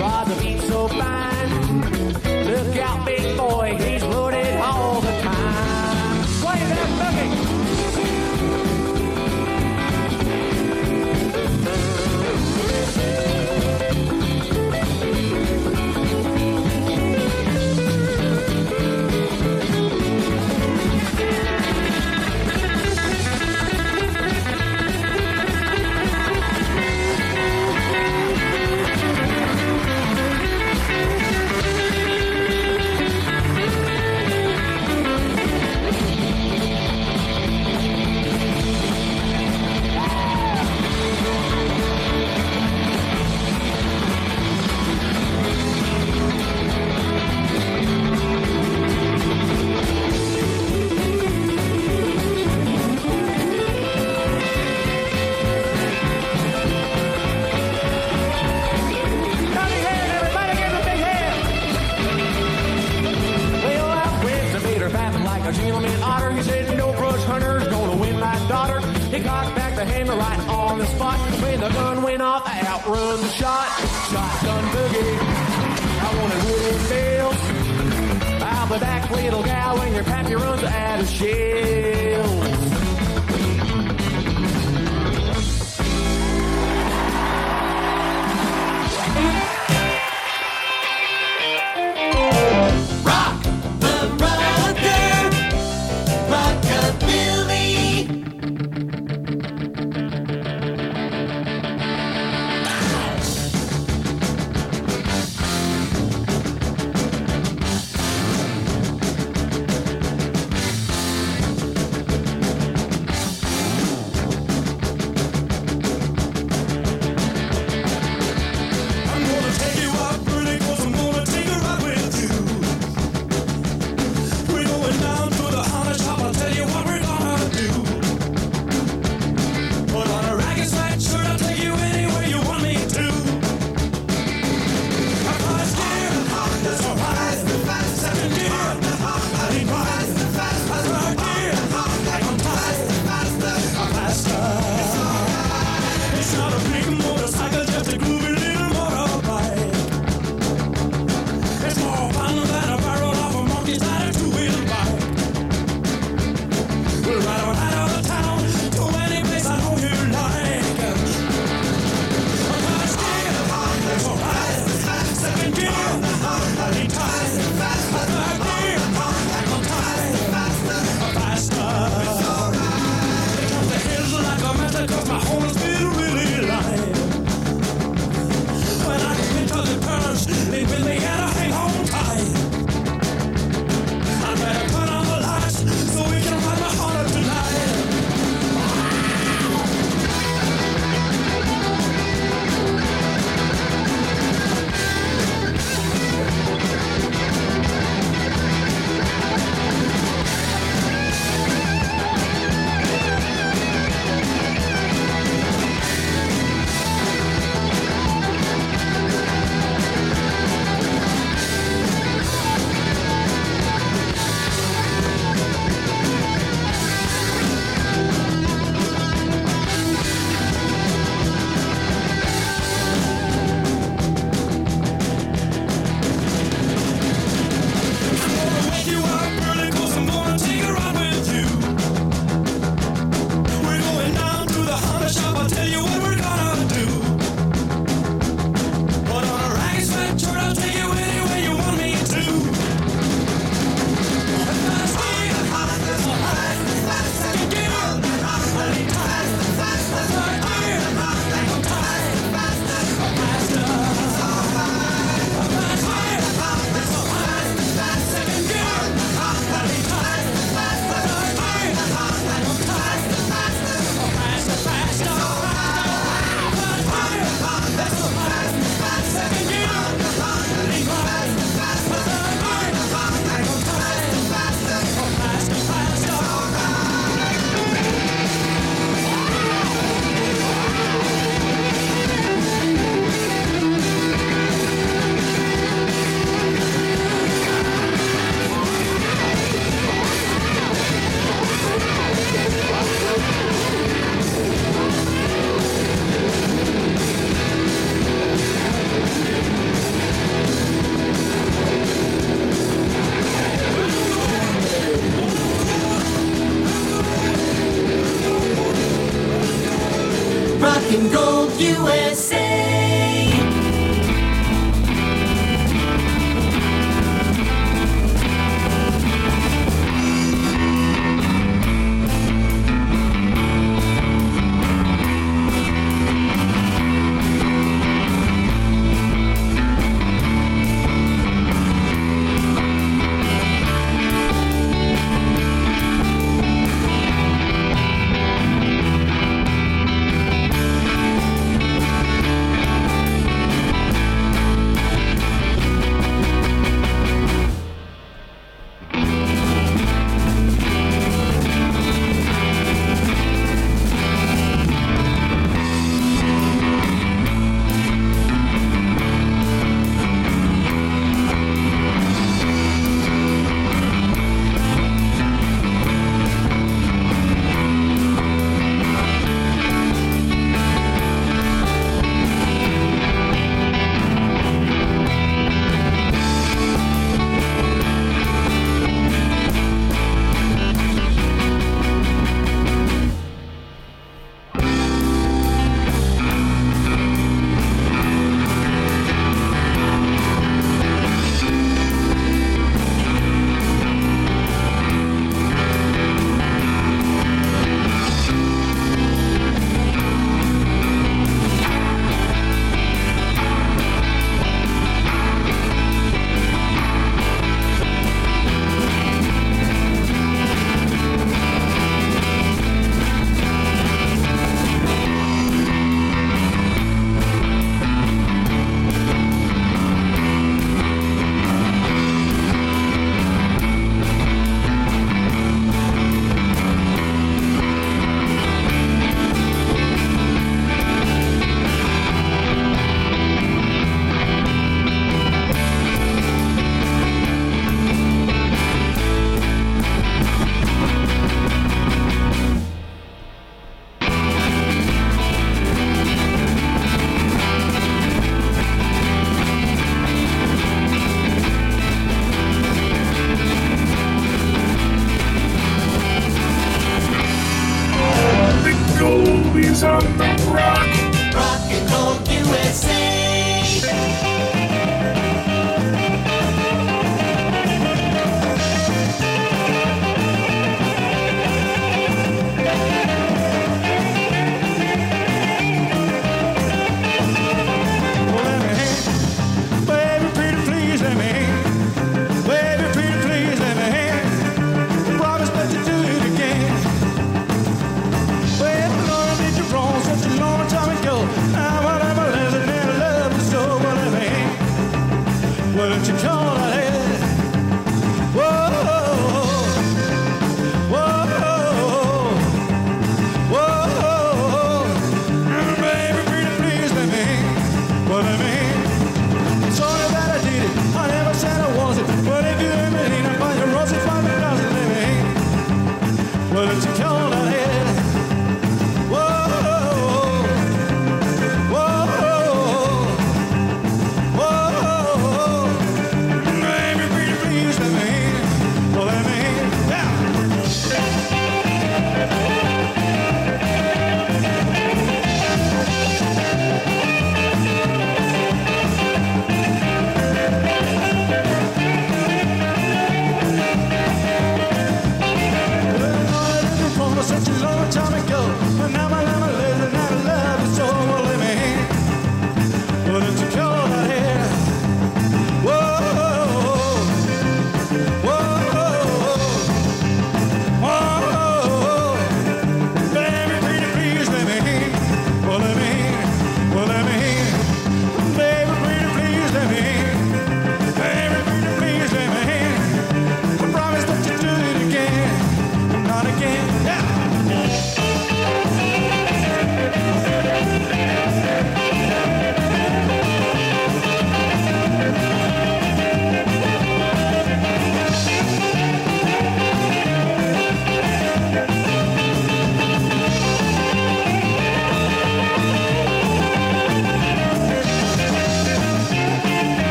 Rod 0.00 0.26
the 0.26 0.42
beat 0.42 0.60
so 0.60 0.88
fine. 0.88 1.50
Look 2.46 2.76
out, 2.76 3.06
big 3.06 3.36
boy, 3.36 3.76
he's 3.78 4.02
loaded 4.04 4.47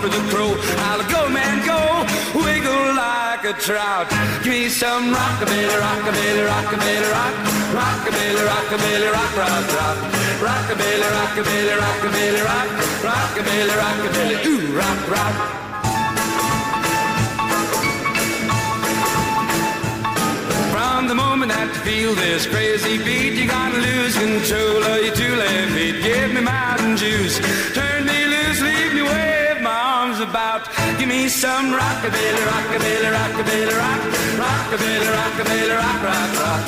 for 0.00 0.08
the 0.08 0.22
crow. 0.32 0.56
I'll 0.88 1.04
go, 1.12 1.28
man, 1.28 1.60
go, 1.68 1.80
wiggle 2.32 2.96
like 2.96 3.44
a 3.44 3.52
trout. 3.60 4.08
Give 4.42 4.52
me 4.52 4.68
some 4.68 5.12
rockabilly, 5.12 5.76
rockabilly, 5.76 6.44
rockabilly, 6.48 7.08
rock, 7.12 7.34
rockabilly, 7.76 8.42
rockabilly, 8.48 9.08
rock, 9.12 9.32
rock, 9.36 9.66
rock, 9.76 9.98
rockabilly, 10.40 11.08
rockabilly, 11.18 11.74
rockabilly, 11.84 12.42
rock, 12.48 12.68
rockabilly, 13.08 13.74
rockabilly, 13.84 14.36
ooh, 14.46 14.64
rock, 14.80 15.00
rock. 15.14 15.36
From 20.72 21.08
the 21.08 21.14
moment 21.14 21.52
that 21.52 21.68
you 21.68 21.80
feel 21.84 22.14
this 22.14 22.46
crazy 22.46 22.96
beat, 23.04 23.34
you 23.34 23.46
gotta 23.46 23.76
lose 23.76 24.16
control 24.16 24.82
of 24.82 25.04
your 25.04 25.14
two 25.14 25.34
left 25.36 25.72
feet. 25.72 26.02
Give 26.02 26.32
me 26.32 26.40
mountain 26.40 26.96
juice, 26.96 27.38
turn 27.74 27.89
arms 30.00 30.20
about. 30.20 30.64
Give 30.98 31.08
me 31.08 31.28
some 31.28 31.66
rockabilly, 31.76 32.42
rockabilly, 32.52 33.10
rockabilly, 33.18 33.74
rock, 33.84 34.00
rockabilly, 34.40 35.08
rockabilly, 35.18 35.76
rock, 35.76 36.00
rock, 36.08 36.32
rock, 36.40 36.62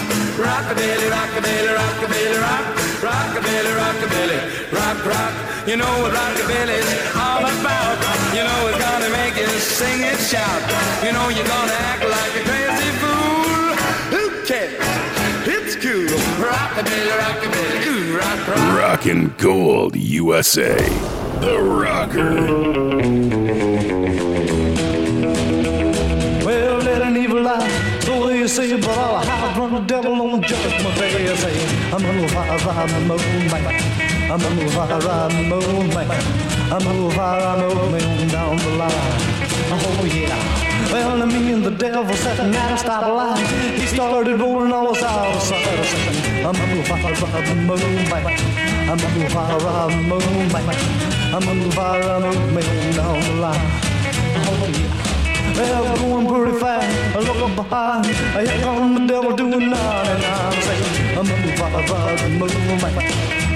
rockabilly, 0.47 1.07
rockabilly, 1.16 1.72
rockabilly, 1.80 2.39
rock, 2.47 2.64
rockabilly, 3.09 3.72
rockabilly, 3.80 4.39
rock, 4.76 4.99
rock. 5.12 5.35
You 5.66 5.76
know 5.80 5.93
what 6.03 6.12
rockabilly's 6.12 6.89
all 7.16 7.45
about. 7.55 7.97
You 8.37 8.45
know 8.49 8.59
it's 8.68 8.80
gonna 8.87 9.11
make 9.20 9.37
you 9.41 9.49
sing 9.80 10.03
and 10.11 10.20
shout. 10.20 10.62
You 11.05 11.12
know 11.16 11.26
you're 11.37 11.53
gonna 11.57 11.78
act 11.91 12.05
like 12.16 12.33
a 12.41 12.45
crazy 12.51 12.91
fool. 13.01 13.68
Who 14.14 14.24
cares? 14.45 14.76
It's 15.55 15.74
cool. 15.76 16.20
Rockabilly, 16.37 17.14
rockabilly, 17.24 17.78
ooh, 17.87 18.18
rock, 18.18 18.49
rock. 18.49 18.78
Rockin' 18.78 19.35
Gold 19.39 19.97
USA. 19.97 21.21
The 21.43 21.59
Rocker. 21.59 22.34
Well, 26.47 26.78
let 26.78 27.03
an 27.03 27.16
evil 27.16 27.43
lie, 27.43 27.68
the 28.07 28.12
way 28.24 28.38
you 28.38 28.47
say, 28.47 28.80
but 28.80 28.88
I'll 28.90 29.24
hide 29.24 29.57
from 29.57 29.74
the 29.74 29.80
devil 29.80 30.12
on 30.22 30.40
judgment 30.43 30.97
day. 30.97 31.28
I 31.28 31.34
say, 31.34 31.93
I'm 31.93 32.01
gonna 32.01 32.28
fire, 32.28 32.86
the 32.86 33.01
moon, 33.01 33.51
man. 33.51 33.66
I'm 34.30 34.38
gonna 34.38 34.68
fire, 34.70 35.01
the 35.01 35.43
moon, 35.51 35.88
man. 35.88 36.11
I'm 36.70 36.78
gonna 36.78 37.11
fire, 37.11 37.40
ride 37.40 37.59
the 37.59 37.74
moon 37.74 38.28
down 38.28 38.57
the 38.59 38.70
line. 38.78 39.43
Oh, 39.74 40.05
yeah. 40.14 40.93
Well, 40.93 41.26
me 41.26 41.53
and 41.55 41.64
the 41.64 41.72
devil 41.72 42.14
sat 42.14 42.38
at 42.38 42.55
a 42.55 42.84
stoplight. 42.84 43.80
He 43.80 43.86
started 43.86 44.38
rolling 44.38 44.72
all 44.72 44.93
us 44.93 45.03
out 45.03 45.34
of 45.34 45.43
sight. 45.43 45.66
I'm 46.47 46.55
gonna 46.55 46.84
fire, 46.84 47.12
ride 47.12 47.47
the 47.49 47.55
moon, 47.57 48.09
man. 48.11 48.26
I'm 48.88 48.97
gonna 48.97 49.28
fire, 49.28 49.59
ride 49.59 49.90
the 49.90 50.03
moon, 50.07 50.53
man. 50.53 51.21
I'm 51.35 51.41
ride 51.70 52.03
the 52.03 52.20
moon 52.20 52.55
down 52.95 53.18
the 53.20 53.33
line. 53.41 53.57
Oh, 54.37 54.68
yeah. 54.68 55.12
Well, 55.57 55.97
going 55.97 56.26
pretty 56.28 56.59
fast. 56.59 57.16
I 57.16 57.20
look 57.20 57.57
behind. 57.57 58.05
Here 58.05 58.61
come 58.61 58.95
the 58.95 59.01
devil 59.07 59.35
doing 59.35 59.70
99. 59.70 60.62
Saying, 60.62 61.16
I'm 61.16 61.24
fire, 61.57 61.80
ride 61.89 62.18
the 62.20 62.28
man. 62.83 63.01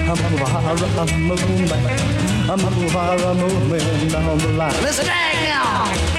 I'm 0.09 0.23
ride 0.41 0.57
the 0.57 1.57
man. 1.69 1.85
I'm 2.49 2.61
ride 2.95 3.19
the 3.19 3.33
moon 3.35 4.09
down 4.09 4.37
the 4.39 4.47
line. 4.53 4.81
Listen, 4.81 5.05
drag 5.05 5.35
now. 5.43 6.16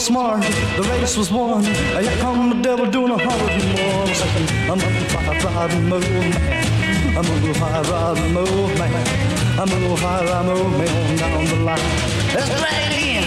Was 0.00 0.06
smart. 0.06 0.42
The 0.76 0.82
race 0.82 1.16
was 1.16 1.30
won. 1.30 1.62
Here 1.62 2.16
come 2.20 2.48
the 2.50 2.62
devil 2.62 2.86
doing 2.90 3.12
a 3.12 3.18
hundred 3.18 3.50
and. 3.50 4.08
Saying, 4.14 4.70
I'm 4.70 4.78
fire, 5.08 5.38
ride 5.44 5.72
and 5.72 5.88
move, 5.88 6.08
man. 6.08 7.16
I'm 7.18 7.24
fire, 7.54 7.82
ride 7.82 8.18
and 8.18 8.34
move, 8.34 8.78
man. 8.78 9.58
I'm 9.60 9.68
gonna 9.68 9.96
fire, 9.96 10.24
ride, 10.24 10.46
move, 10.46 10.78
man, 10.78 11.18
down 11.18 11.44
the 11.44 11.56
line. 11.56 11.78
Let's 12.34 12.48
drag 12.48 12.92
it 12.92 13.16
in. 13.16 13.19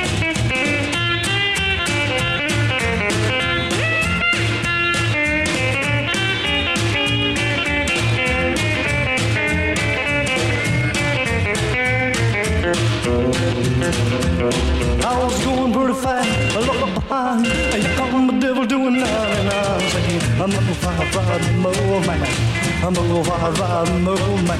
I'm 21.15 22.93
gonna 22.93 23.23
fire, 23.23 23.51
ride 23.51 23.87
and 23.87 24.03
move, 24.03 24.43
man. 24.45 24.59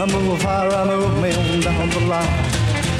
I'm 0.00 0.08
gonna 0.08 0.36
fire, 0.38 0.68
ride, 0.68 0.86
move, 0.88 1.20
man, 1.22 1.60
down 1.60 1.88
the 1.88 2.00
line. 2.00 2.28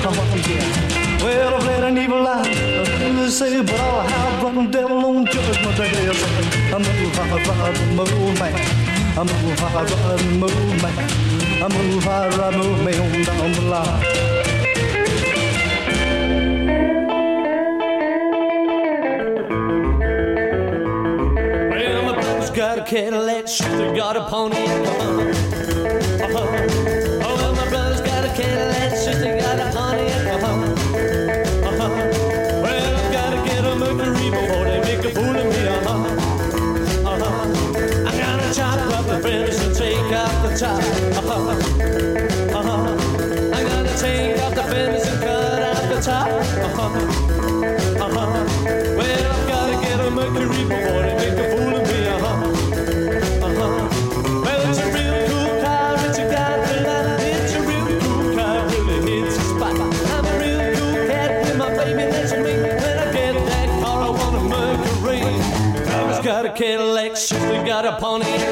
Oh, 0.09 0.13
yeah. 0.49 1.25
Well, 1.25 1.55
I've 1.55 1.65
let 1.67 1.85
an 1.85 1.99
evil. 1.99 2.25
They 2.25 3.29
say, 3.29 3.61
but 3.63 3.75
I'll 3.75 4.01
have 4.09 4.55
the 4.55 4.71
devil 4.71 5.05
on 5.05 5.27
judgment 5.27 5.77
day. 5.77 6.09
And 6.75 6.87
move, 6.87 7.15
fire, 7.15 7.39
ride 7.45 7.77
and 7.81 7.97
move, 7.97 8.39
gonna 11.75 12.03
fire, 12.03 12.31
ride, 12.31 12.57
move, 12.57 12.85
man, 12.85 13.25
down 13.25 13.53
the 13.53 13.61
line. 13.63 14.26
Cadillac, 22.87 23.49
sister 23.49 23.93
got 23.97 24.17
a 24.17 24.21
Pontiac. 24.27 24.87
Uh-huh. 26.23 26.39
Oh, 27.25 27.35
well, 27.35 27.55
my 27.57 27.69
brother's 27.69 28.01
got 28.01 28.25
a 28.25 28.29
Cadillac, 28.29 28.97
sister 28.97 29.37
got 29.41 29.59
a 29.59 29.77
Pontiac. 29.77 30.27
Uh-huh. 30.35 30.63
Uh-huh. 31.67 31.89
Well, 32.63 32.97
I've 32.97 33.13
got 33.13 33.31
to 33.31 33.43
get 33.45 33.65
a 33.65 33.75
Mercury 33.75 34.31
before 34.31 34.65
they 34.67 34.81
make 34.83 35.05
a 35.05 35.11
fool 35.11 35.37
of 35.37 35.47
me. 35.47 35.67
Uh-huh. 35.67 36.07
I 38.07 38.19
gotta 38.19 38.55
chop 38.55 38.79
up 38.93 39.07
the 39.07 39.31
and 39.65 39.75
take 39.75 39.99
the 40.09 40.57
top. 40.57 40.96
not 67.77 67.85
a 67.85 68.01
pony. 68.01 68.46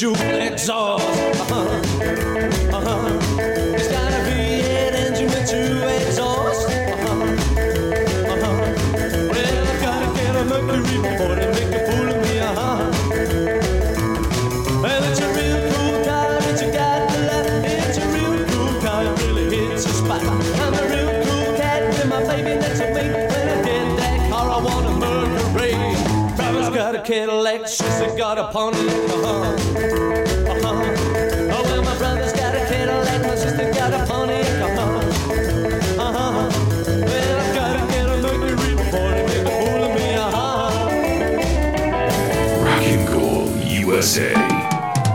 Would 0.00 0.20
exhaust? 0.20 1.04
Uh-huh. 1.40 1.56
Uh-huh. 2.72 3.18
It's 3.74 3.88
gotta 3.88 4.24
be 4.30 4.62
an 4.62 4.94
engine 4.94 5.26
with 5.26 5.48
two 5.50 5.82
exhausts. 5.88 6.66
Uh-huh. 6.66 7.24
Uh-huh. 8.32 8.74
Well, 9.28 9.66
I've 9.66 9.80
gotta 9.82 10.14
get 10.14 10.36
a 10.36 10.44
mercury 10.44 10.98
before 11.02 11.57
It 28.00 28.16
got 28.16 28.38
a 28.38 28.46
pony. 28.52 28.78
Uh-huh. 28.78 29.42
Uh-huh. 30.52 30.84
Oh, 31.50 31.62
well, 31.64 31.82
my 31.82 31.98
brother's 31.98 32.32
got 32.32 32.54
a 32.54 32.60
kettle 32.66 33.02
and 33.02 33.22
my 33.24 33.34
sister 33.34 33.72
got 33.72 33.92
a 33.92 34.06
pony. 34.06 34.40
Uh-huh. 34.40 35.00
uh-huh. 35.98 36.48
uh-huh. 40.06 40.48
Rock 42.64 42.82
and 42.84 43.64
USA. 43.64 44.32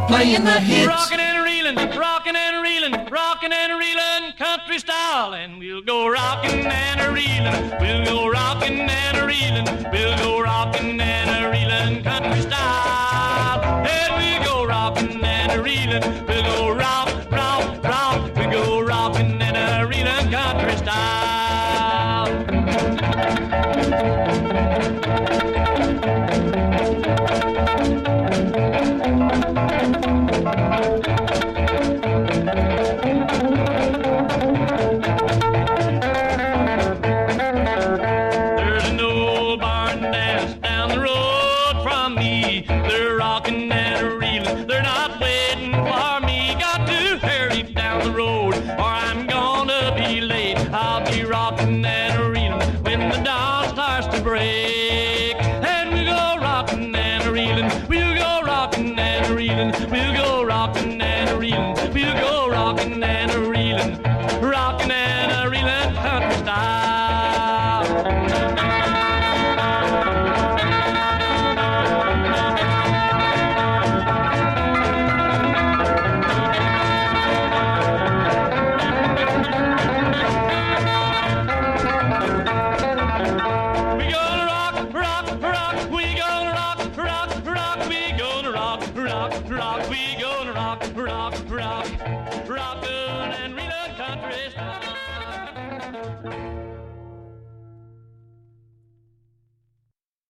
Playing 0.09 0.43
the 0.43 0.59
hits. 0.59 0.87
Rockin' 0.87 1.21
and 1.21 1.41
reeling, 1.41 1.77
rockin' 1.97 2.35
and 2.35 2.61
reeling, 2.61 3.05
rockin' 3.09 3.53
and 3.53 3.79
reeling, 3.79 4.33
country 4.37 4.79
style. 4.79 5.33
And 5.33 5.57
we'll 5.57 5.81
go 5.83 6.09
rockin' 6.09 6.67
and 6.67 7.15
reeling, 7.15 7.79
we'll 7.79 8.03
go 8.03 8.27
rockin' 8.27 8.89
and 8.89 9.25
reeling, 9.25 9.89
we'll 9.89 10.17
go 10.17 10.41
rockin' 10.41 10.99
and. 10.99 11.52
Brilliant, 15.93 16.25
brilliant. 16.25 16.42